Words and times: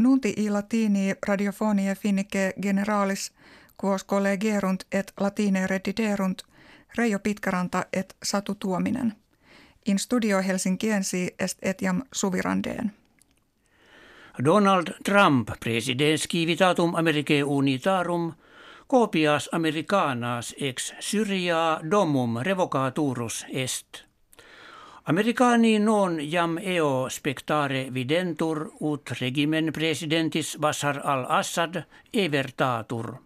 Nunti 0.00 0.34
i 0.36 0.50
latini 0.50 1.14
radiofonie 1.28 1.94
finnike 1.94 2.52
generalis 2.62 3.32
quos 3.84 4.04
collegerunt 4.04 4.84
et 4.92 5.12
latine 5.20 5.66
rediderunt 5.66 6.42
Reijo 6.96 7.18
Pitkäranta 7.18 7.84
et 7.92 8.16
Satu 8.22 8.54
Tuominen. 8.54 9.12
In 9.86 9.98
studio 9.98 10.42
Helsinkiensi 10.42 11.34
est 11.38 11.58
etiam 11.62 12.02
suvirandeen. 12.12 12.92
Donald 14.44 14.86
Trump, 15.04 15.48
presidents 15.60 16.28
civitatum 16.32 16.94
Americae 16.94 17.44
unitarum, 17.44 18.32
copias 18.86 19.48
americanas 19.52 20.54
ex 20.60 20.94
Syria 21.00 21.80
domum 21.90 22.36
revocaturus 22.42 23.46
est. 23.48 24.09
Americani 25.04 25.78
non 25.78 26.18
jam 26.18 26.58
eo 26.58 27.08
spectare 27.08 27.88
videntur 27.90 28.70
ut 28.80 29.10
regimen 29.20 29.72
presidentis 29.72 30.56
Bashar 30.60 31.00
al-Assad 31.04 31.84
evertatur. 32.12 33.16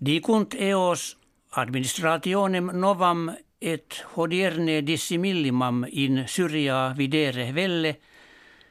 Dicunt 0.00 0.54
eos 0.54 1.16
administrationem 1.50 2.70
novam 2.72 3.28
et 3.60 4.04
hodierne 4.16 4.80
dissimillimam 4.86 5.84
in 5.90 6.24
Syria 6.26 6.94
videre 6.96 7.52
velle, 7.52 7.96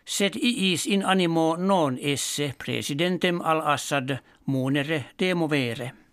sed 0.06 0.36
iis 0.36 0.86
in 0.86 1.06
animo 1.06 1.56
non 1.58 2.00
esse 2.02 2.56
presidentem 2.58 3.42
al-Assad 3.42 4.18
munere 4.46 5.14
demovere. 5.18 6.05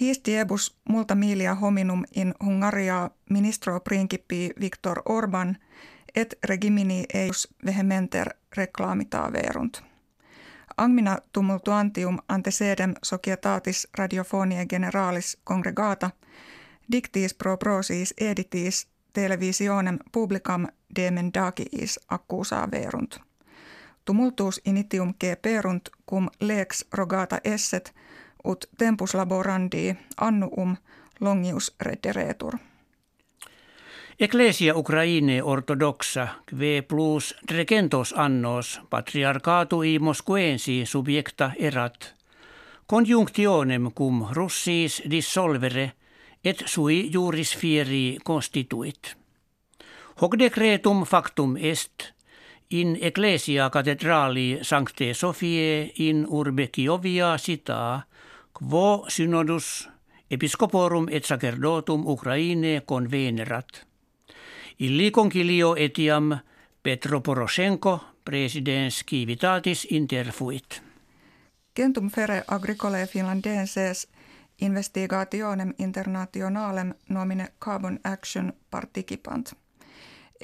His 0.00 0.20
diebus 0.24 0.76
multa 0.88 1.14
milia 1.14 1.54
hominum 1.54 2.04
in 2.16 2.34
Hungaria 2.44 3.10
ministro 3.30 3.80
principi 3.80 4.50
Viktor 4.60 5.02
Orban 5.04 5.56
et 6.16 6.38
regimini 6.44 7.04
eius 7.14 7.48
vehementer 7.66 8.30
reclamita 8.56 9.32
verunt. 9.32 9.82
Angmina 10.76 11.18
tumultuantium 11.32 12.18
antecedem 12.28 12.94
societatis 13.02 13.88
radiofonie 13.98 14.66
generalis 14.66 15.38
congregata 15.44 16.10
dictis 16.92 17.34
pro 17.34 17.56
prosis 17.56 18.14
editis 18.20 18.88
televisionem 19.12 19.98
publicam 20.12 20.66
demendagiis 20.96 22.00
accusa 22.08 22.68
verunt. 22.70 23.20
Tumultus 24.04 24.60
initium 24.64 25.14
G 25.20 25.36
perunt 25.42 25.88
cum 26.10 26.28
lex 26.40 26.84
rogata 26.92 27.40
esset 27.44 27.94
ut 28.46 28.64
tempus 28.78 29.14
laborandi 29.14 29.96
annuum 30.16 30.76
longius 31.20 31.74
rederetur. 31.80 32.58
Ecclesia 34.20 34.74
Ukraine 34.76 35.42
ortodoxa 35.42 36.28
kve 36.46 36.82
plus 36.88 37.34
regentos 37.50 38.14
annos 38.16 38.80
patriarcatui 38.90 39.98
Moscoensi 39.98 40.86
subjecta 40.86 41.50
erat 41.58 42.14
conjunctionem 42.86 43.92
cum 43.92 44.26
russis 44.32 45.02
dissolvere 45.10 45.92
et 46.44 46.62
sui 46.66 47.10
juris 47.12 47.56
fieri 47.56 48.18
constituit. 48.24 49.16
Hoc 50.22 50.38
decretum 50.38 51.04
factum 51.04 51.56
est 51.56 52.12
in 52.70 52.98
ecclesia 53.00 53.70
cathedrali 53.70 54.58
Sancte 54.62 55.14
Sophiae 55.14 55.92
in 55.98 56.26
urbe 56.28 56.66
Kiovia 56.66 57.36
cita 57.38 58.06
quo 58.58 59.04
synodus 59.08 59.88
episcoporum 60.30 61.06
et 61.10 61.24
sacerdotum 61.24 62.06
Ukraine 62.06 62.82
convenerat. 62.86 63.86
Illi 64.78 65.10
concilio 65.10 65.74
etiam 65.78 66.38
Petro 66.82 67.20
Poroshenko 67.20 68.00
presidens 68.24 69.04
civitatis 69.10 69.86
interfuit. 69.90 70.82
Gentum 71.76 72.10
fere 72.10 72.44
agricolae 72.48 73.06
finlandenses 73.06 74.08
investigationem 74.60 75.74
internationalem 75.78 76.94
nomine 77.08 77.48
carbon 77.64 78.00
action 78.04 78.52
participant. 78.70 79.52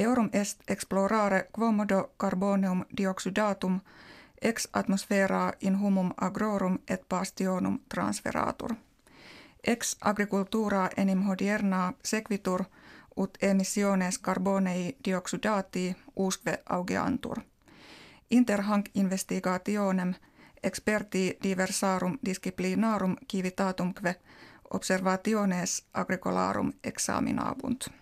Eurum 0.01 0.31
est 0.33 0.61
explorare 0.71 1.49
quomodo 1.53 2.13
carbonium 2.17 2.85
dioxidatum 2.97 3.81
ex 4.43 4.69
atmosfera 4.73 5.53
in 5.61 5.81
humum 5.81 6.13
agrorum 6.21 6.79
et 6.89 7.09
bastionum 7.09 7.79
transferatur. 7.89 8.75
Ex 9.65 9.97
agricultura 10.01 10.89
enim 10.97 11.23
hodierna 11.23 11.93
sequitur– 12.05 12.65
ut 13.17 13.39
emissiones 13.43 14.19
carbonei 14.19 14.97
dioxidati 15.05 15.97
usque 16.17 16.59
augeantur. 16.69 17.41
Inter 18.31 18.63
hanc 18.63 18.87
investigationem 18.95 20.15
experti 20.63 21.39
diversarum 21.43 22.19
disciplinarum 22.27 23.17
civitatumque 23.33 24.15
observationes 24.71 25.85
agricolarum 25.95 26.73
examinabunt. 26.85 28.02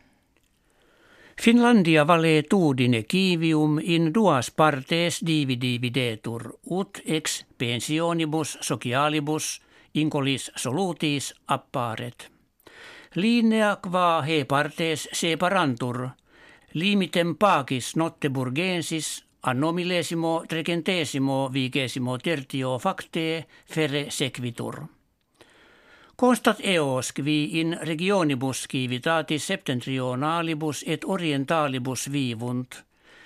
Finlandia 1.41 2.05
tudine 2.49 3.03
kivium 3.03 3.79
in 3.83 4.13
duas 4.15 4.51
partes 4.51 5.23
dividi 5.27 5.79
videtur, 5.81 6.43
ut 6.71 7.01
ex 7.07 7.47
pensionibus 7.59 8.59
socialibus 8.61 9.63
incolis 9.95 10.51
solutis 10.57 11.35
apparet. 11.49 12.29
Linea 13.15 13.77
qua 13.77 14.23
he 14.23 14.45
partes 14.45 15.09
separantur, 15.13 16.11
limitem 16.75 17.37
pagis 17.37 17.97
notteburgensis 17.97 19.25
annomilesimo 19.43 20.45
trecentesimo 20.47 21.49
vigesimo 21.49 22.19
tertio 22.19 22.79
facte 22.79 23.47
fere 23.65 24.11
sequitur. 24.11 25.00
Constat 26.21 26.59
eos 26.63 27.13
qui 27.13 27.61
in 27.61 27.79
regionibus 27.83 28.67
civitatis 28.73 29.47
septentrionalibus 29.47 30.85
et 30.87 31.05
orientalibus 31.05 32.13
vivunt, 32.13 32.77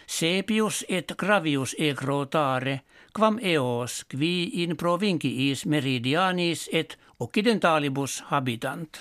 sepius 0.07 0.85
et 0.89 1.15
gravius 1.19 1.75
egrotare, 1.79 2.81
quam 3.19 3.39
eos 3.43 4.05
qui 4.05 4.63
in 4.63 4.77
provinciis 4.77 5.67
meridianis 5.67 6.71
et 6.73 6.99
occidentalibus 7.21 8.23
habitant. 8.31 8.99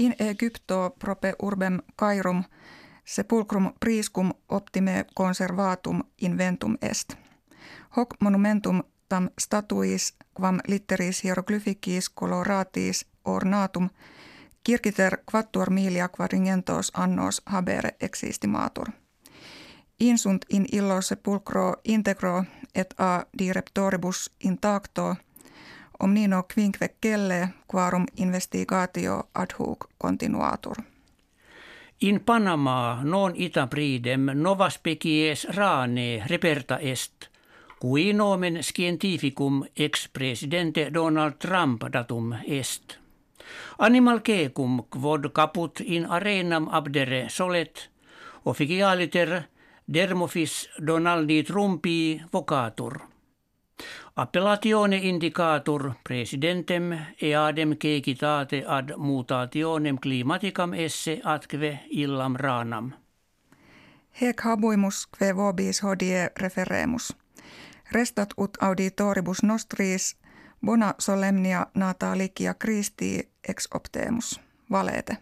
In 0.00 0.14
Egypto 0.18 0.96
prope 0.98 1.34
urbem 1.42 1.80
Kairum 1.96 2.44
sepulcrum 3.04 3.72
priscum 3.80 4.32
optime 4.48 5.04
conservatum 5.14 6.02
inventum 6.22 6.76
est. 6.82 7.16
Hoc 7.96 8.14
monumentum 8.20 8.82
tam 9.08 9.30
statuis 9.38 10.14
quam 10.34 10.60
litteris 10.68 11.24
hieroglyphicis 11.24 12.10
coloratis 12.10 13.06
ornatum 13.24 13.90
kirkiter 14.64 15.18
quattuor 15.32 15.70
milia 15.70 16.08
quadringentos 16.08 16.92
annos 16.94 17.42
habere 17.46 17.90
existimatur. 18.00 18.86
Insunt 20.00 20.44
in 20.50 20.66
illo 20.72 21.00
sepulcro 21.00 21.76
integro 21.84 22.44
et 22.74 22.94
a 22.98 23.24
direptoribus 23.38 24.30
intacto– 24.44 25.16
omnino 26.00 26.46
quinque 26.54 26.94
kelle 27.00 27.48
quarum 27.66 28.04
investigatio 28.16 29.28
ad 29.34 29.50
hoc 29.58 29.88
continuatur. 29.98 30.76
In 32.00 32.20
Panama 32.20 33.00
non 33.02 33.32
ita 33.34 33.66
pridem 33.66 34.30
nova 34.34 34.68
species 34.68 35.46
rane 35.50 36.22
reperta 36.26 36.78
est, 36.78 37.30
cui 37.80 38.12
nomen 38.12 38.62
scientificum 38.62 39.64
ex 39.76 40.08
presidente 40.08 40.90
Donald 40.94 41.34
Trump 41.38 41.82
datum 41.92 42.34
est. 42.46 42.98
Animal 43.78 44.20
cecum 44.20 44.82
quod 44.90 45.32
caput 45.32 45.80
in 45.80 46.06
arenam 46.06 46.68
abdere 46.70 47.28
solet, 47.28 47.90
officialiter 48.44 49.42
dermofis 49.94 50.68
Donaldi 50.86 51.42
Trumpi 51.42 52.22
vocatur. 52.32 53.00
Appellatione 54.16 54.96
indicatur 54.96 55.92
presidentem 56.04 56.98
eadem 57.22 57.76
cekitate 57.76 58.64
ad 58.66 58.92
mutationem 58.96 59.98
climaticam 59.98 60.74
esse 60.74 61.20
atque 61.24 61.78
illam 61.90 62.36
ranam. 62.36 62.92
Hec 64.20 64.40
habuimus 64.42 65.06
kve 65.06 65.32
vobis 65.36 65.82
hodie 65.82 66.30
referemus. 66.40 67.12
Restat 67.92 68.34
ut 68.36 68.50
auditoribus 68.60 69.42
nostris 69.42 70.16
bona 70.66 70.94
solemnia 70.98 71.66
natalicia 71.74 72.54
Christi 72.54 73.30
ex 73.48 73.68
optemus. 73.74 74.40
Valete. 74.70 75.16